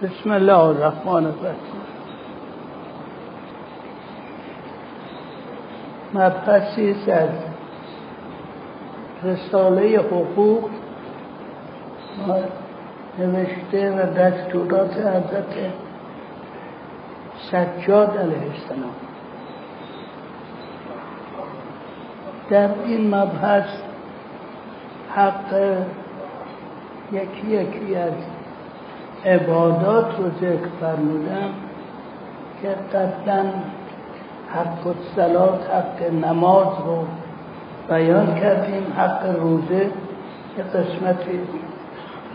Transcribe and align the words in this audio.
بسم 0.00 0.30
الله 0.30 0.58
الرحمن 0.58 1.26
الرحیم. 1.26 1.82
مبحثی 6.14 7.10
از 7.10 7.28
رساله 9.24 9.98
حقوق 9.98 10.70
نوشته 13.18 13.90
و 13.90 14.14
دستورات 14.14 14.96
حضرت 14.96 15.54
سجاد 17.50 18.18
علیه 18.18 18.50
السلام. 18.52 18.94
در 22.50 22.68
این 22.84 23.14
مبحث 23.14 23.68
حق 25.14 25.76
یکی 27.12 27.46
یکی 27.46 27.96
از 27.96 28.12
عبادات 29.26 30.06
رو 30.18 30.24
ذکر 30.40 30.68
فرمودم 30.80 31.50
که 32.62 32.68
قبلا 32.68 33.44
حق 34.54 34.86
الصلات 34.86 35.60
حق 35.70 36.12
نماز 36.24 36.66
رو 36.86 37.04
بیان 37.88 38.34
کردیم 38.34 38.86
حق 38.96 39.40
روزه 39.40 39.90
که 40.56 40.62
قسمتی 40.62 41.40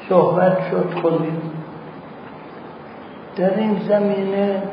صحبت 0.09 0.57
شد 0.71 1.01
کنیم 1.03 1.41
در 3.35 3.57
این 3.57 3.79
زمینه 3.87 4.63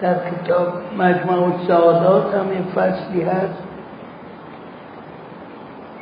در 0.00 0.14
کتاب 0.14 0.68
مجموع 0.98 1.52
السعادات 1.52 2.34
هم 2.34 2.50
این 2.50 2.64
فصلی 2.74 3.22
هست. 3.22 3.62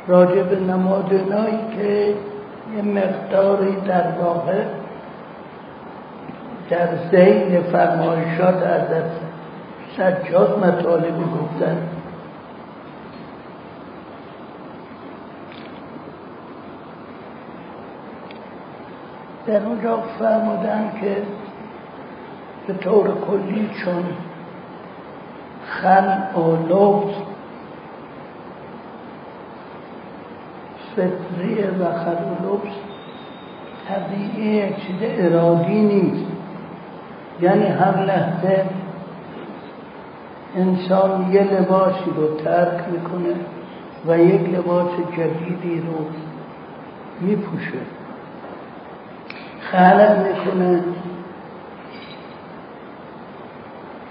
راجع 0.07 0.43
به 0.43 0.59
نمادنایی 0.59 1.59
که 1.77 2.13
یه 2.75 2.81
مقداری 2.81 3.75
در 3.75 4.03
واقع 4.23 4.63
در 6.71 6.87
زین 7.11 7.61
فرمایشات 7.61 8.63
از 8.63 8.81
سجاد 9.97 10.59
مطالبی 10.59 11.23
گفتن. 11.23 11.77
در 19.47 19.63
اونجا 19.63 19.97
فرمودن 20.19 20.91
که 21.01 21.17
به 22.67 22.73
طور 22.73 23.07
کلی 23.07 23.69
چون 23.85 24.03
خل 25.65 26.39
و 26.41 26.55
لبس 26.55 27.15
فطریه 30.95 31.69
و 31.79 31.93
خل 31.93 32.11
و 32.11 32.53
لبس 32.53 32.75
طبیعی 33.87 34.69
چیز 34.73 34.99
ارادی 35.01 35.81
نیست. 35.81 36.30
یعنی 37.41 37.67
هر 37.67 38.03
لحظه 38.03 38.65
انسان 40.55 41.31
یه 41.31 41.43
لباسی 41.43 42.11
رو 42.15 42.35
ترک 42.35 42.83
می‌کنه 42.91 43.35
و 44.07 44.19
یک 44.19 44.49
لباس 44.49 44.91
جدیدی 45.17 45.79
رو 45.79 46.05
میپوشه. 47.19 47.79
خلق 49.71 50.27
می‌کنه. 50.27 50.83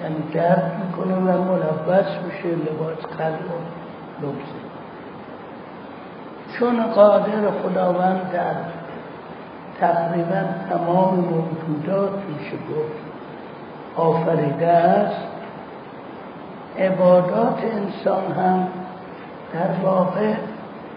یعنی 0.03 0.23
درد 0.35 0.83
می‌کنه 0.87 1.15
و 1.15 1.45
ملبس 1.45 2.07
میشه 2.27 2.49
لباس 2.49 3.07
خلق 3.19 3.51
و 3.51 4.27
لبسه 4.27 4.61
چون 6.59 6.83
قادر 6.83 7.51
خداوند 7.63 8.31
در 8.33 8.55
تقریبا 9.81 10.45
تمام 10.71 11.15
موجودات 11.15 12.11
میشه 12.29 12.57
گفت. 12.57 13.10
آفریده 13.97 14.67
است. 14.67 15.27
عبادات 16.79 17.59
انسان 17.65 18.33
هم 18.33 18.69
در 19.53 19.85
واقع 19.87 20.35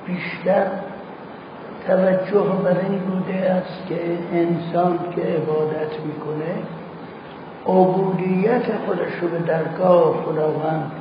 بیشتر 0.06 0.66
توجه 1.88 2.44
بر 2.64 2.78
این 2.90 3.00
بوده 3.00 3.52
است 3.52 3.88
که 3.88 4.00
انسان 4.34 5.00
که 5.16 5.22
عبادت 5.22 6.00
می‌کنه 6.06 6.54
عبودیت 7.66 8.64
خودش 8.86 9.14
رو 9.22 9.28
به 9.28 9.40
درگاه 9.40 10.14
خداوند 10.26 10.92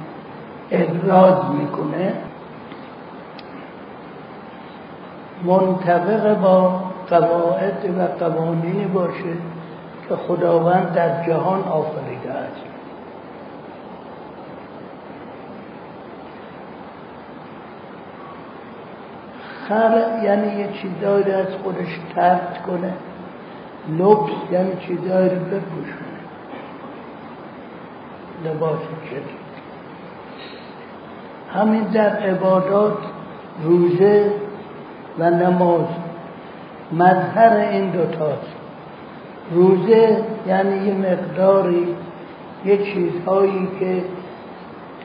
ابراز 0.70 1.50
می‌کنه. 1.58 2.12
منطبق 5.44 6.38
با 6.40 6.80
قواعد 7.10 7.94
و 7.98 8.24
قوانینی 8.24 8.84
باشه. 8.84 9.36
که 10.08 10.16
خداوند 10.16 10.92
در 10.92 11.26
جهان 11.26 11.64
آفریده 11.64 12.30
است. 12.30 12.62
خلق 19.68 20.22
یعنی 20.22 20.60
یه 20.60 20.68
چیزایی 20.72 21.32
از 21.32 21.46
خودش 21.62 21.98
ترد 22.14 22.62
کنه. 22.66 22.92
لبس 23.98 24.30
یعنی 24.52 24.76
چیزایی 24.86 25.28
رو 25.28 25.40
بپوشونه. 25.44 26.12
لباس 28.44 28.78
جدید. 29.10 29.42
همین 31.54 31.82
در 31.82 32.16
عبادات 32.16 32.98
روزه 33.64 34.32
و 35.18 35.30
نماز. 35.30 35.86
مظهر 36.92 37.56
این 37.56 37.90
دوتاست. 37.90 38.61
روزه 39.50 40.24
یعنی 40.46 40.86
یه 40.86 40.94
مقداری 40.94 41.86
یه 42.64 42.76
چیزهایی 42.76 43.68
که 43.80 44.04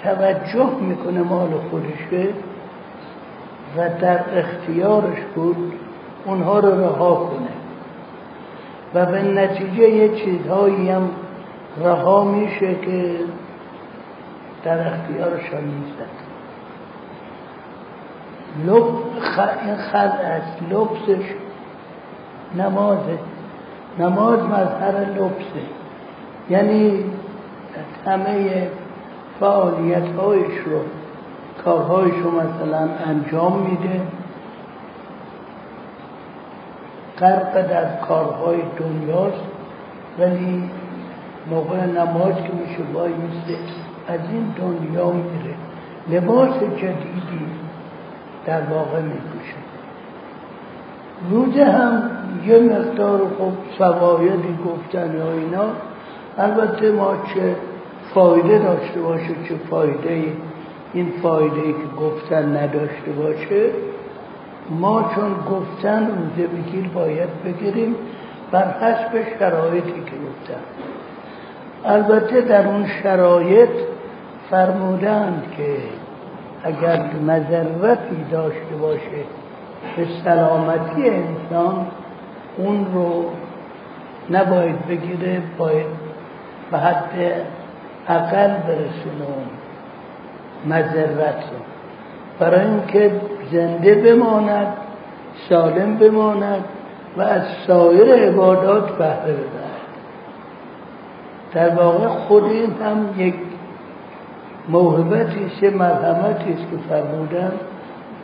توجه 0.03 0.69
می‌کنه 0.81 1.21
مال 1.21 1.49
خودشه 1.69 2.29
و 3.77 3.89
در 4.01 4.19
اختیارش 4.39 5.19
بود 5.35 5.73
اونها 6.25 6.59
رو 6.59 6.81
رها 6.81 7.15
کنه. 7.15 7.47
و 8.93 9.05
به 9.05 9.21
نتیجه 9.21 9.89
یه 9.89 10.09
چیزهایی 10.09 10.89
هم 10.89 11.09
رها 11.83 12.23
میشه 12.23 12.75
که 12.75 13.15
در 14.63 14.87
اختیارش 14.87 15.53
هم 15.53 15.63
نیستن. 15.63 16.09
لب 18.65 18.85
این 19.65 19.75
خل 19.75 19.97
است. 19.97 20.57
لبسش 20.71 21.25
نمازه 22.57 23.19
نماز 23.99 24.39
مظهر 24.39 24.99
لبسه. 24.99 25.63
یعنی 26.49 27.03
همه 28.05 28.67
فعالیت 29.39 30.15
هایش 30.17 30.57
رو 30.65 30.79
کارهایش 31.63 32.15
رو 32.23 32.31
مثلا 32.31 32.89
انجام 33.05 33.59
میده. 33.59 34.01
غرق 37.19 37.67
در 37.67 37.95
کارهای 38.07 38.57
دنیاست 38.79 39.43
ولی 40.19 40.69
موقع 41.49 41.85
نماز 41.85 42.35
که 42.35 42.53
میشه 42.53 42.83
وای 42.93 43.11
میسته 43.13 43.57
از 44.07 44.19
این 44.31 44.53
دنیا 44.57 45.11
میره. 45.11 45.55
لباس 46.09 46.59
جدیدی 46.59 47.45
در 48.45 48.61
واقع 48.61 49.01
میپوشه. 49.01 49.57
روزه 51.29 51.65
هم 51.65 52.16
یه 52.47 52.59
مقدار 52.59 53.19
خوب 53.37 53.53
سوایدی 53.77 54.57
گفتن 54.65 55.17
یا 55.17 55.31
اینا. 55.31 55.65
البته 56.37 56.91
ما 56.91 57.13
چه 57.33 57.55
فایده 58.13 58.59
داشته 58.59 59.01
باشه 59.01 59.35
چه 59.49 59.55
فایده 59.69 60.23
این 60.93 61.11
فایده 61.23 61.61
ای 61.61 61.73
که 61.73 62.01
گفتن 62.01 62.57
نداشته 62.57 63.11
باشه. 63.11 63.69
ما 64.69 65.11
چون 65.15 65.31
گفتن 65.51 66.07
روزه 66.07 66.47
بگیر 66.47 66.87
باید 66.87 67.29
بگیریم 67.45 67.95
بر 68.51 68.71
حسب 68.71 69.39
شرایطی 69.39 69.91
که 69.91 70.15
گفتن. 70.27 70.61
البته 71.85 72.41
در 72.41 72.67
اون 72.67 72.85
شرایط 73.03 73.69
فرمودند 74.49 75.43
که 75.57 75.77
اگر 76.63 77.05
مذرتی 77.27 78.25
داشته 78.31 78.75
باشه 78.81 79.23
به 79.97 80.07
سلامتی 80.23 81.09
انسان 81.09 81.87
اون 82.57 82.87
رو 82.93 83.25
نباید 84.29 84.87
بگیره 84.87 85.41
باید 85.57 85.85
به 86.71 86.77
حد 86.77 87.11
اقل 88.07 88.47
برسونه 88.47 89.27
مذرت 90.65 91.35
رو. 91.35 91.59
برای 92.39 92.65
اینکه 92.65 93.11
زنده 93.51 93.95
بماند 93.95 94.73
سالم 95.49 95.97
بماند 95.97 96.63
و 97.17 97.21
از 97.21 97.41
سایر 97.67 98.13
عبادات 98.13 98.97
بهره 98.97 99.33
ببرد. 99.33 99.77
در 101.53 101.69
واقع 101.69 102.07
خود 102.07 102.43
این 102.43 102.73
هم 102.83 103.09
یک 103.17 103.35
موهبتی 104.69 105.45
است 105.45 105.63
مرحمتی 105.63 106.53
است 106.53 106.71
که 106.71 106.77
فرمودن 106.89 107.51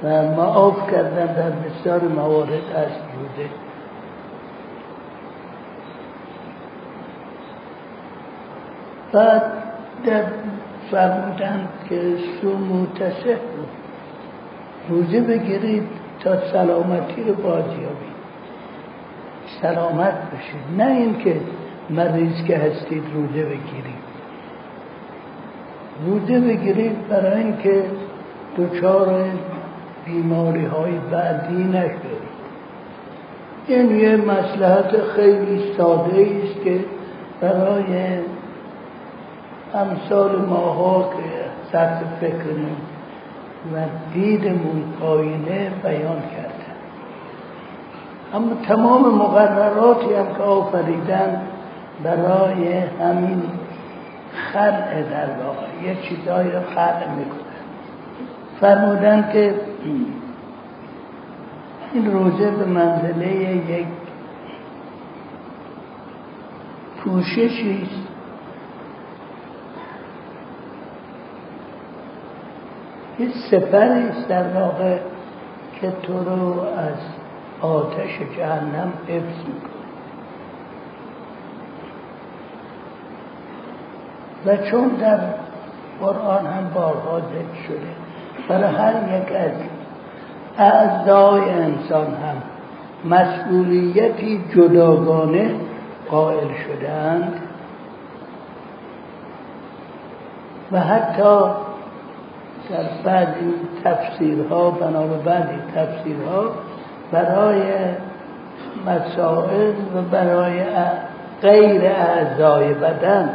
و 0.03 0.21
معاف 0.21 0.91
کردن 0.91 1.25
در 1.25 1.49
بسیار 1.49 2.01
موارد 2.01 2.51
از 2.75 2.87
جوده 2.87 3.49
بعد 9.13 9.43
در 10.05 10.23
فرمودند 10.91 11.69
که 11.89 12.01
سو 12.41 12.57
متصح 12.57 13.37
روزه 14.89 15.21
بگیرید 15.21 15.83
تا 16.19 16.51
سلامتی 16.51 17.23
رو 17.23 17.33
بازیابید. 17.33 18.13
سلامت 19.61 20.13
بشید 20.13 20.81
نه 20.81 20.91
اینکه 20.91 21.35
مریض 21.89 22.43
که 22.47 22.57
هستید 22.57 23.03
روزه 23.13 23.43
بگیرید. 23.43 24.03
روزه 26.05 26.39
بگیرید 26.39 27.07
برای 27.07 27.43
اینکه 27.43 27.83
دچار 28.57 29.25
بیماری 30.05 30.65
های 30.65 30.91
بعدی 31.11 31.63
نشدید 31.63 32.23
این 33.67 33.99
یه 33.99 34.15
مسلحت 34.17 35.01
خیلی 35.15 35.73
ساده 35.77 36.27
است 36.43 36.63
که 36.63 36.79
برای 37.41 38.19
امثال 39.73 40.45
ماها 40.45 41.09
که 41.09 41.23
سطح 41.71 42.03
فکرمون 42.21 42.77
و 43.73 43.77
دیدمون 44.13 44.83
پایینه 44.99 45.69
بیان 45.83 46.21
کرده. 46.21 46.73
اما 48.33 48.51
تمام 48.67 49.15
مقرراتی 49.15 50.13
هم 50.13 50.35
که 50.37 50.43
آفریدن 50.43 51.41
برای 52.03 52.73
همین 52.79 53.43
خلع 54.53 55.01
در 55.01 55.27
واقع 55.43 55.83
یه 55.83 55.95
چیزایی 56.01 56.51
رو 56.51 56.59
خلع 56.75 57.09
می‌کنن. 57.17 57.43
فرمودن 58.61 59.29
که 59.33 59.55
این 61.93 62.11
روزه 62.13 62.51
به 62.51 62.65
منزله 62.65 63.55
یک 63.55 63.85
پوششی 67.03 67.81
است. 67.83 68.12
یه 73.19 73.27
سپری 73.51 74.07
است 74.09 74.27
در 74.27 74.47
واقع 74.47 74.97
که 75.81 75.91
تو 76.03 76.23
رو 76.23 76.59
از 76.61 76.97
آتش 77.61 78.19
جهنم 78.37 78.93
حفظ 79.07 79.37
می‌کنه. 79.47 79.73
و 84.45 84.57
چون 84.57 84.87
در 84.87 85.19
قرآن 86.01 86.45
هم 86.45 86.69
بارها 86.73 87.19
ذکر 87.19 87.63
شده 87.67 88.03
برای 88.49 88.75
هر 88.75 89.21
یک 89.21 89.31
از 89.31 89.51
اعضای 90.57 91.49
انسان 91.49 92.07
هم 92.07 92.41
مسئولیتی 93.05 94.43
جداگانه 94.55 95.55
قائل 96.09 96.47
شدند 96.67 97.33
و 100.71 100.79
حتی 100.79 101.39
در 102.69 102.83
بعضی 103.03 103.53
تفسیرها 103.83 104.71
بنا 104.71 105.03
به 105.03 105.17
بعضی 105.17 105.59
تفسیرها 105.75 106.51
برای 107.11 107.61
مسائل 108.85 109.73
و 109.95 110.01
برای 110.11 110.63
غیر 111.41 111.81
اعضای 111.85 112.73
بدن 112.73 113.29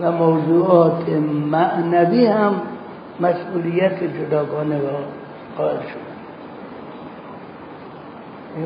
و 0.00 0.12
موضوعات 0.12 1.08
معنوی 1.50 2.26
هم 2.26 2.54
مسئولیت 3.20 4.04
جداگانه 4.04 4.78
را 4.78 4.98
قائل 5.58 5.76
شد. 5.76 6.06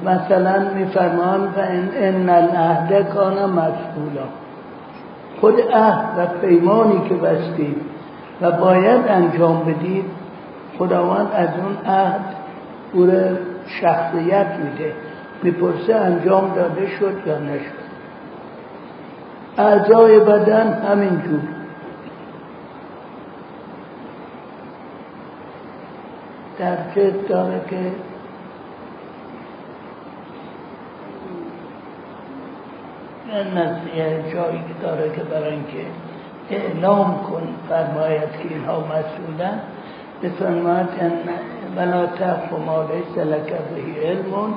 مثلا 0.06 0.75
میفرمان 0.75 1.41
و 1.44 1.61
ان 1.96 2.29
العهد 2.29 3.08
کان 3.08 3.50
مسئولا. 3.50 4.26
خود 5.41 5.61
عهد 5.61 6.19
و 6.19 6.26
پیمانی 6.41 7.08
که 7.08 7.14
بستید 7.14 7.90
و 8.41 8.51
باید 8.51 9.09
انجام 9.09 9.65
بدید 9.65 10.05
خداوند 10.79 11.31
از 11.35 11.49
اون 11.49 11.95
عهد 11.95 12.25
او 12.93 13.11
شخصیت 13.81 14.47
میده. 14.65 14.93
می‌پرسه 15.43 15.95
انجام 15.95 16.55
داده 16.55 16.87
شد 16.99 17.27
یا 17.27 17.39
نشد. 17.39 17.81
اعضای 19.59 20.21
بدن 20.21 20.73
همینجور 20.73 21.41
در 26.59 26.77
جد 26.95 27.29
داره 27.29 27.61
که 27.71 27.77
یه 33.97 34.33
جایی 34.33 34.59
که 34.59 34.75
داره 34.83 35.11
که 35.17 35.23
برای 35.23 35.51
اینکه 35.51 35.87
اعلام 36.50 37.14
کن 37.14 37.43
فرماید 37.69 38.31
که 38.43 38.49
اینها 38.55 38.81
مسئولن. 38.81 39.61
بفرماید 40.23 40.87
ولا 41.76 42.06
تخف 42.06 42.52
ما 42.67 42.82
لیس 42.82 43.26
لک 43.26 43.52
به 43.52 44.08
علم. 44.08 44.55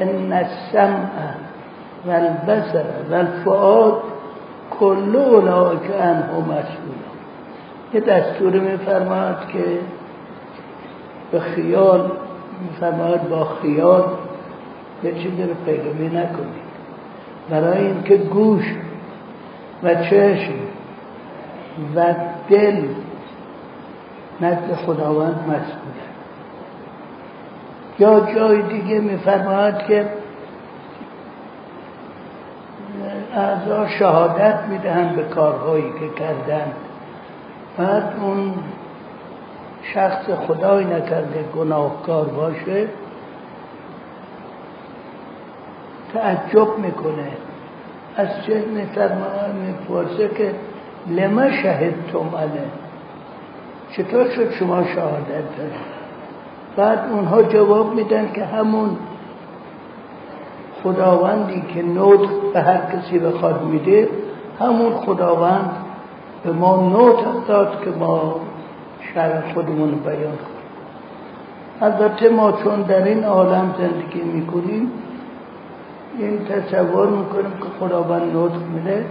ان 0.00 0.32
السمع 0.32 1.34
والبصر 2.06 2.84
والفؤاد 3.10 4.02
کل 4.70 5.16
اولئک 5.16 5.90
عنه 6.00 6.40
مسئول 6.40 6.94
یه 7.94 8.00
دستور 8.00 8.52
میفرماید 8.52 9.36
که 9.52 9.78
به 11.32 11.40
خیال 11.40 12.10
میفرماید 12.60 13.28
با 13.28 13.44
خیال 13.44 14.04
یه 15.04 15.14
چیزی 15.14 15.42
رو 15.42 15.54
پیروی 15.64 16.06
نکنید. 16.08 16.64
برای 17.50 17.86
اینکه 17.86 18.16
گوش 18.16 18.74
و 19.82 19.94
چشم 19.94 20.52
و 21.96 22.14
دل 22.48 22.84
نزد 24.40 24.74
خداوند 24.74 25.40
مسئول 25.48 25.94
یا 27.98 28.20
جای 28.34 28.62
دیگه 28.62 29.00
میفرماید 29.00 29.78
که 29.78 30.08
اعضا 33.34 33.88
شهادت 33.88 34.58
می‌دهند 34.68 35.16
به 35.16 35.22
کارهایی 35.22 35.92
که 36.00 36.08
کردن 36.18 36.72
بعد 37.78 38.12
اون 38.20 38.54
شخص 39.94 40.30
خدای 40.30 40.84
نکرده 40.84 41.42
گناهکار 41.56 42.24
باشه 42.24 42.86
تعجب 46.14 46.78
می‌کنه. 46.78 47.28
از 48.16 48.28
چه 48.46 48.64
می‌پرسه 49.54 50.28
که 50.28 50.54
لما 51.08 51.50
شهدتم 51.50 52.36
علیه 52.38 52.70
چطور 53.90 54.30
شد 54.30 54.50
شما 54.50 54.84
شهادت 54.84 55.56
دارید 55.58 55.94
بعد 56.76 56.98
اونها 57.10 57.42
جواب 57.42 57.94
میدن 57.94 58.32
که 58.32 58.44
همون 58.44 58.96
خداوندی 60.82 61.62
که 61.74 61.82
نوت 61.82 62.28
به 62.52 62.60
هر 62.60 62.78
کسی 62.78 63.18
بخواد 63.18 63.62
میده 63.62 64.08
همون 64.60 64.92
خداوند 64.92 65.70
به 66.44 66.52
ما 66.52 66.88
نوت 66.88 67.46
داد 67.48 67.84
که 67.84 67.90
ما 67.90 68.40
شرع 69.14 69.52
خودمون 69.54 69.90
بیان 69.90 70.18
کنیم. 70.18 70.54
البته 71.80 72.28
ما 72.28 72.52
چون 72.52 72.82
در 72.82 73.04
این 73.04 73.24
عالم 73.24 73.74
زندگی 73.78 74.20
می‌کنیم 74.20 74.92
این 76.18 76.44
تصور 76.44 77.08
می‌کنیم 77.08 77.50
که 77.50 77.68
خداوند 77.80 78.32
نوت 78.32 78.52
میده. 78.74 79.04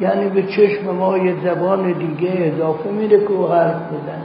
یعنی 0.00 0.28
به 0.28 0.42
چشم 0.42 0.94
ما 0.94 1.18
یه 1.18 1.34
زبان 1.44 1.92
دیگه 1.92 2.52
اضافه 2.54 2.90
میره 2.90 3.20
که 3.20 3.30
او 3.30 3.46
حرف 3.46 3.76
بزن. 3.76 4.22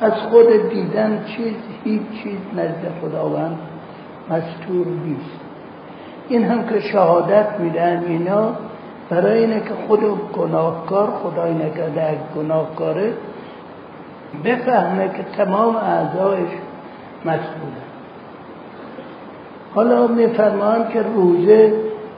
از 0.00 0.12
خود 0.12 0.70
دیدن 0.70 1.24
چیز 1.24 1.54
هیچ 1.84 2.02
چیز 2.22 2.38
نزد 2.56 2.92
خداوند 3.02 3.58
مستور 4.30 4.86
نیست. 4.86 5.40
این 6.28 6.44
هم 6.44 6.66
که 6.68 6.80
شهادت 6.80 7.46
میدن 7.58 8.04
اینا 8.08 8.52
برای 9.10 9.38
اینه 9.38 9.60
که 9.60 9.74
خود 9.86 10.00
گناهکار 10.32 11.06
خدای 11.06 11.54
نکرده 11.54 12.18
گناهکاره 12.36 13.12
بفهمه 14.44 15.08
که 15.08 15.22
تمام 15.36 15.76
اعضایش 15.76 16.50
مسئوله 17.24 17.80
حالا 19.74 20.06
میفرمان 20.06 20.88
که 20.88 21.02
روزه 21.02 21.72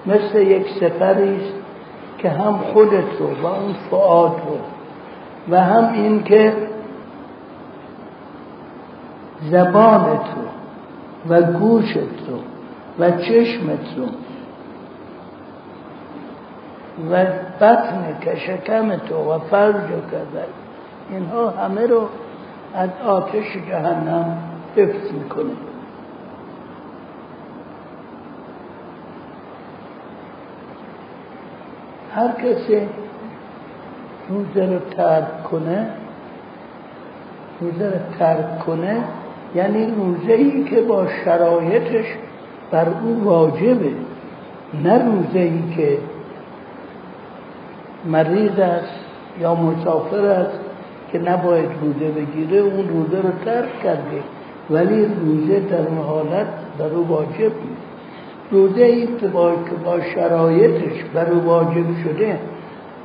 مثل 0.06 0.38
یک 0.38 0.66
سفری 0.80 1.36
است. 1.36 1.61
که 2.22 2.28
هم 2.28 2.58
خودت 2.58 3.18
رو 3.18 3.42
و 3.42 3.46
اون 3.46 3.74
فعاد 3.90 4.32
رو 4.46 4.58
و 5.50 5.60
هم 5.60 5.92
این 5.92 6.22
که 6.22 6.52
زبانت 9.50 10.26
رو 10.36 10.48
و 11.28 11.42
گوشت 11.42 11.96
رو 12.28 12.38
و 12.98 13.10
چشمت 13.10 13.96
رو 13.96 14.06
و 17.10 17.26
بطن 17.60 18.16
که 18.20 18.36
شکم 18.36 18.96
تو 18.96 19.32
و 19.32 19.38
فرج 19.38 19.74
و 19.74 20.38
اینها 21.10 21.50
همه 21.50 21.86
رو 21.86 22.08
از 22.74 22.90
آتش 23.06 23.56
جهنم 23.68 24.38
حفظ 24.76 25.12
می‌کنه. 25.12 25.71
هر 32.14 32.28
کسی 32.32 32.80
روزه 34.28 34.72
رو 34.72 34.78
ترک 34.96 35.44
کنه 35.44 35.86
روزه 37.60 37.84
رو 37.84 38.18
ترک 38.18 38.58
کنه 38.58 39.04
یعنی 39.54 39.86
روزه 39.86 40.32
ای 40.32 40.64
که 40.64 40.80
با 40.80 41.06
شرایطش 41.24 42.04
بر 42.70 42.86
او 43.04 43.24
واجبه 43.24 43.92
نه 44.84 45.04
روزه 45.04 45.38
ای 45.38 45.62
که 45.76 45.98
مریض 48.06 48.58
است 48.58 49.00
یا 49.40 49.54
مسافر 49.54 50.24
است 50.24 50.58
که 51.12 51.18
نباید 51.18 51.68
روزه 51.82 52.08
بگیره 52.10 52.58
اون 52.58 52.88
روزه 52.88 53.16
رو 53.16 53.30
ترک 53.44 53.82
کرده. 53.82 54.22
ولی 54.70 55.04
روزه 55.04 55.60
در 55.60 55.88
حالت 55.88 56.46
بر 56.78 56.86
او 56.86 57.08
واجب 57.08 57.40
نیست. 57.40 57.91
روزه 58.52 58.82
ای 58.82 59.06
که 59.20 59.28
با, 59.28 59.52
با 59.84 60.00
شرایطش 60.00 61.04
بر 61.14 61.32
واجب 61.32 62.02
شده 62.04 62.38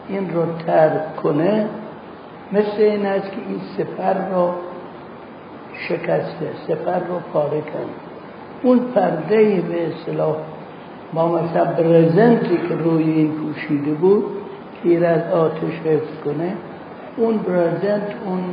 این 0.09 0.33
رو 0.33 0.45
ترک 0.67 1.15
کنه 1.15 1.65
مثل 2.51 2.81
این 2.81 3.05
است 3.05 3.31
که 3.31 3.37
این 3.47 3.59
سفر 3.77 4.29
رو 4.31 4.51
شکسته 5.87 6.49
سفر 6.67 6.99
رو 6.99 7.19
پاره 7.33 7.61
کرد 7.61 7.89
اون 8.63 8.79
پرده 8.79 9.61
به 9.61 9.87
اصطلاح 9.87 10.35
ما 11.13 11.27
مثلا 11.27 11.65
برزنتی 11.65 12.57
که 12.69 12.75
روی 12.75 13.03
این 13.03 13.31
پوشیده 13.31 13.91
بود 13.91 14.23
تیر 14.83 15.05
از 15.05 15.31
آتش 15.33 15.73
حفظ 15.85 16.23
کنه 16.25 16.53
اون 17.17 17.37
برزنت 17.37 18.15
اون 18.25 18.43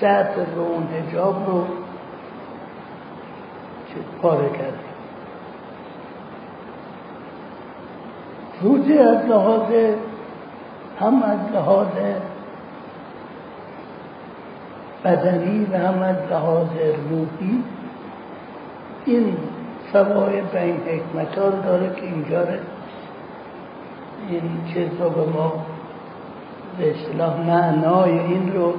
سطر 0.00 0.46
رو 0.56 0.62
اون 0.62 0.82
هجاب 0.82 1.46
رو 1.46 1.64
پاره 4.22 4.48
کرده 4.48 4.85
روزی 8.62 8.98
از 8.98 9.26
لحاظ 9.26 9.72
هم 11.00 11.22
از 11.22 11.38
لحاظ 11.54 11.88
بدنی 15.04 15.66
و 15.72 15.76
هم 15.76 16.02
از 16.02 16.16
لحاظ 16.30 16.68
روحی 17.10 17.64
این 19.04 19.36
فواید 19.92 20.44
و 20.54 20.56
این 20.56 20.76
حکمت 20.76 21.38
ها 21.38 21.50
داره 21.50 21.94
که 21.96 22.02
اینجا 22.02 22.42
این 24.28 24.42
چیز 24.74 25.00
رو 25.00 25.10
به 25.10 25.32
ما 25.32 25.52
به 26.78 26.90
اصلاح 26.90 27.46
معنای 27.46 28.18
این 28.18 28.52
رو 28.52 28.74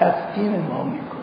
تقدیم 0.00 0.66
ما 0.70 0.84
می‌کنه. 0.84 1.22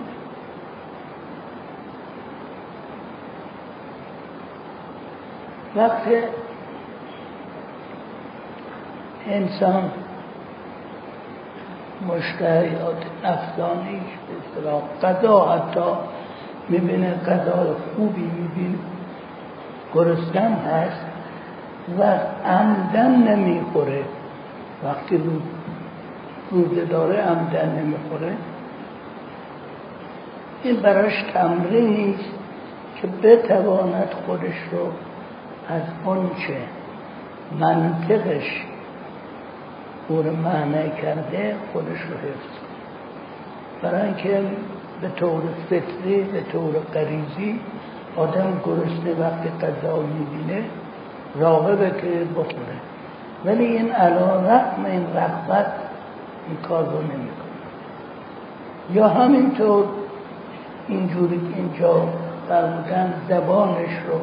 وقتی 5.75 6.15
انسان 9.27 9.91
مشتهیات 12.07 13.03
نفسانیش 13.23 14.11
به 14.27 14.33
اصطلاح 14.39 14.81
قضا 15.01 15.55
حتی 15.55 15.89
می‌بینه 16.69 17.13
قضا 17.13 17.75
خوبی 17.95 18.21
می‌بینه 18.21 18.77
گرستن 19.93 20.53
هست 20.53 21.05
و 21.99 22.03
عمدن 22.49 23.11
نمی‌خوره. 23.11 24.03
وقتی 24.83 25.21
روزه 26.51 26.85
داره 26.85 27.21
عمدن 27.21 27.79
نمی‌خوره. 27.79 28.33
این 30.63 30.75
براش 30.75 31.23
تمرین 31.33 31.89
نیست 31.89 32.29
که 33.01 33.07
بتواند 33.07 34.13
خودش 34.25 34.55
رو 34.71 34.87
از 35.75 35.81
آنچه 36.05 36.57
منطقش 37.59 38.63
او 40.09 40.21
رو 40.21 40.35
معنی 40.35 40.91
کرده 41.01 41.55
خودش 41.73 42.01
رو 42.01 42.17
حفظ 42.17 42.59
برای 43.81 44.01
اینکه 44.01 44.43
به 45.01 45.09
طور 45.09 45.41
فطری 45.69 46.23
به 46.23 46.41
طور 46.51 46.73
قریزی 46.93 47.59
آدم 48.17 48.61
گرسنه 48.65 49.13
وقتی 49.19 49.49
غذا 49.49 49.99
می‌بینه 50.01 50.63
راغبه 51.35 51.89
که 51.89 52.25
بخوره. 52.35 52.79
ولی 53.45 53.65
این 53.65 53.91
علا 53.91 54.35
رقم 54.35 54.85
این 54.85 55.05
رغبت 55.15 55.71
این 56.47 56.57
کار 56.67 56.83
رو 56.83 57.01
نمی‌کنه. 57.01 57.49
یا 58.93 59.07
همینطور 59.07 59.85
اینجوری 60.87 61.41
اینجا 61.55 62.07
فرمودن 62.49 63.13
زبانش 63.29 63.89
رو 64.07 64.19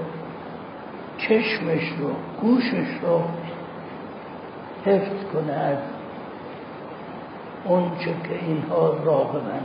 چشمش 1.18 1.88
رو 1.98 2.10
گوشش 2.40 2.88
رو 3.02 3.20
حفظ 4.86 5.24
کنه 5.32 5.52
از 5.52 5.78
اونچه 7.64 8.04
که 8.04 8.44
اینها 8.46 8.94
راغبن 9.04 9.60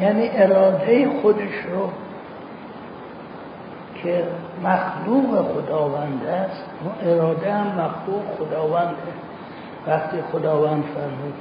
یعنی 0.00 0.30
اراده 0.32 1.20
خودش 1.22 1.54
رو 1.72 1.88
که 4.02 4.24
مخلوق 4.64 5.52
خداوند 5.52 6.26
است 6.26 6.64
اون 6.84 7.12
اراده 7.12 7.52
هم 7.52 7.66
مخلوق 7.66 8.22
خداونده. 8.38 8.96
وقتی 9.86 10.16
خداوند 10.32 10.84
فرمود 10.84 11.34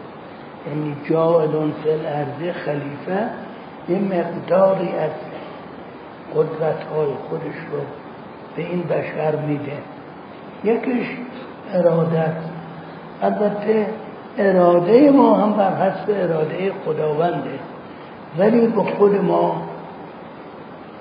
یعنی 0.68 0.96
جاعلون 1.10 1.74
فی 1.84 1.90
الارض 1.90 2.56
خلیفه 2.66 3.30
یه 3.90 4.00
مقداری 4.00 4.90
از 4.90 5.12
قدرت 6.36 6.84
های 6.84 7.08
خودش 7.30 7.56
رو 7.72 8.03
به 8.56 8.62
این 8.64 8.84
بشر 8.84 9.36
میده. 9.36 9.78
یکیش 10.64 11.08
اراده 11.74 12.34
البته 13.22 13.88
اراده 14.38 15.12
ما 15.12 15.36
هم 15.36 15.54
بر 15.54 15.76
حسب 15.76 16.10
اراده 16.10 16.72
خداونده. 16.86 17.60
ولی 18.38 18.68
به 18.68 18.84
خود 18.84 19.24
ما 19.24 19.62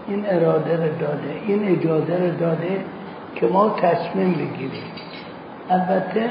این 0.09 0.25
اراده 0.29 0.77
رو 0.77 0.93
داده 1.01 1.35
این 1.47 1.69
اجازه 1.69 2.19
رو 2.19 2.31
داده 2.41 2.85
که 3.35 3.47
ما 3.47 3.71
تصمیم 3.71 4.33
بگیریم. 4.33 4.83
البته 5.71 6.31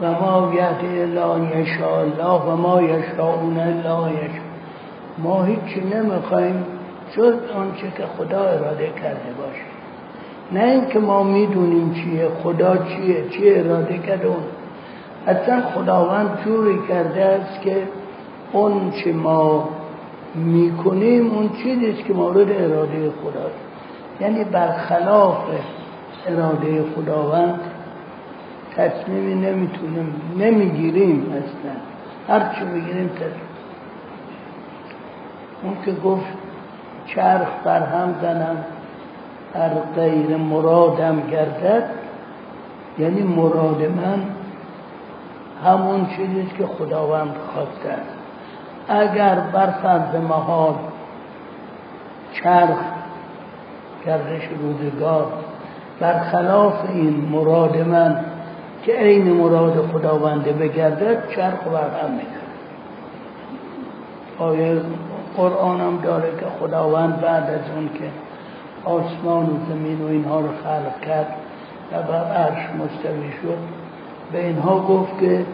و 0.00 0.12
ما 0.12 0.52
یهده 0.54 1.06
لا 1.06 1.38
یشاء 1.38 2.00
الله 2.00 2.42
و 2.42 2.56
ما 2.56 2.82
یشاءون 2.82 3.58
لا 3.58 4.10
یشاء. 4.10 4.44
ما 5.18 5.42
هیچی 5.42 5.80
نمی‌خوایم 5.80 6.64
جز 7.16 7.34
آنچه 7.56 7.90
که 7.96 8.04
خدا 8.18 8.40
اراده 8.40 8.86
کرده 8.86 9.32
باشه. 9.38 9.64
نه 10.52 10.70
اینکه 10.70 10.98
ما 10.98 11.22
می‌دونیم 11.22 11.94
چیه 11.94 12.28
خدا 12.42 12.76
چیه 12.76 13.28
چیه 13.28 13.60
اراده 13.60 13.98
کرده 13.98 14.26
اون. 14.26 14.42
اصلا 15.26 15.62
خداوند 15.74 16.38
جوری 16.44 16.78
کرده 16.88 17.24
است 17.24 17.60
که 17.60 17.82
اون 18.52 18.90
چه 18.90 19.12
ما 19.12 19.68
می‌کنیم 20.34 21.30
اون 21.30 21.50
چیزیست 21.62 22.04
که 22.04 22.12
مورد 22.12 22.50
اراده 22.50 23.10
خداست. 23.22 23.58
یعنی 24.20 24.44
برخلاف 24.44 25.38
اراده 26.26 26.84
خداوند 26.96 27.60
تصمیمی 28.76 29.34
نمی‌تونیم 29.34 30.20
نمی‌گیریم 30.38 31.32
اصلا. 31.32 31.74
هر 32.28 32.54
چی 32.54 32.64
بگیریم 32.64 33.08
تصمیم 33.08 33.48
اون 35.62 35.76
که 35.84 35.92
گفت 35.92 36.43
چرخ 37.06 37.48
بر 37.64 37.80
هم 37.80 38.14
زنم 38.22 38.56
هر 39.54 39.70
غیر 39.96 40.36
مرادم 40.36 41.20
گردد. 41.30 41.90
یعنی 42.98 43.22
مراد 43.22 43.82
من 43.82 44.22
همون 45.64 46.06
چیزیست 46.16 46.56
که 46.56 46.66
خداوند 46.66 47.34
خواسته 47.54 47.88
است. 47.88 48.14
اگر 48.88 49.34
بر 49.34 49.70
فرض 49.70 50.14
محال 50.28 50.74
چرخ 52.32 52.78
گردش 54.06 54.48
روزگار 54.60 55.26
برخلاف 56.00 56.74
این 56.88 57.28
مراد 57.32 57.76
من 57.76 58.24
که 58.84 58.92
عین 58.92 59.32
مراد 59.32 59.88
خداونده 59.92 60.52
بگردد 60.52 61.28
چرخ 61.28 61.64
بر 61.64 62.02
هم 62.02 62.10
میگرد 62.10 62.44
آیه 64.38 64.80
قرآن 65.36 65.80
هم 65.80 65.98
داره 66.02 66.30
که 66.40 66.46
خداوند 66.60 67.20
بعد 67.20 67.50
از 67.50 67.70
اون 67.76 67.88
که 67.88 68.10
آسمان 68.84 69.46
و 69.46 69.66
زمین 69.68 70.02
و 70.02 70.06
اینها 70.06 70.40
رو 70.40 70.48
خلق 70.48 71.00
کرد 71.06 71.34
و 71.92 72.02
بر 72.02 72.24
عرش 72.24 72.68
مستوی 72.70 73.32
شد. 73.42 73.58
به 74.32 74.46
اینها 74.46 74.78
گفت 74.80 75.18
که 75.20 75.46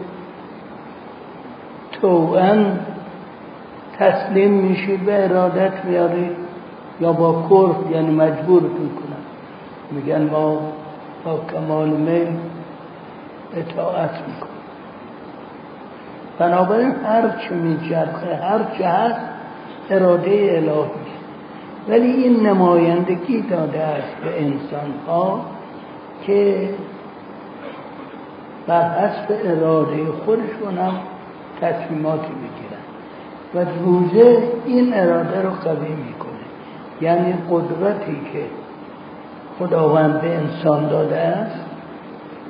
توان 2.01 2.79
تسلیم 3.99 4.51
میشید 4.51 5.05
به 5.05 5.23
ارادت 5.23 5.85
میارید 5.85 6.31
یا 7.01 7.13
با 7.13 7.45
کرد 7.49 7.91
یعنی 7.91 8.15
مجبورتون 8.15 8.89
کنن. 8.89 9.21
میگن 9.91 10.29
ما 10.29 10.59
با 11.25 11.39
کمال 11.53 11.89
میل 11.89 12.27
اطاعت 13.55 14.11
می‌کنیم 14.27 14.51
بنابراین 16.39 16.91
هر 17.05 17.29
چه 17.29 17.55
میچرخه 17.55 18.35
هر 18.35 18.59
چه 18.77 18.87
هست 18.87 19.30
اراده 19.91 20.53
الهی. 20.55 21.11
ولی 21.89 22.11
این 22.11 22.47
نمایندگی 22.47 23.41
داده 23.41 23.79
است 23.79 24.15
به 24.23 24.41
انسان 24.41 24.93
ها 25.07 25.45
که 26.25 26.69
بر 28.67 28.89
حسب 28.89 29.35
اراده 29.43 30.05
خودشون 30.25 30.77
هم 30.77 30.93
تصمیماتی 31.61 32.31
بگیرن. 32.33 32.81
و 33.55 33.69
روزه 33.85 34.43
این 34.65 34.93
اراده 34.93 35.41
رو 35.41 35.49
قوی 35.49 35.93
می‌کنه. 35.93 36.31
یعنی 37.01 37.33
قدرتی 37.51 38.21
که 38.33 38.43
خداوند 39.59 40.21
به 40.21 40.35
انسان 40.35 40.87
داده 40.87 41.17
است 41.17 41.65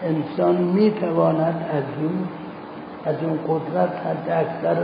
انسان 0.03 0.55
می‌تواند 0.55 1.65
از 1.73 1.83
اون 2.03 2.27
از 3.05 3.15
اون 3.23 3.39
قدرت 3.47 3.89
حد 3.89 4.29
اکثر 4.29 4.75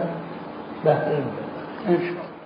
بهره 0.84 1.18
انشاءالله. 1.88 2.37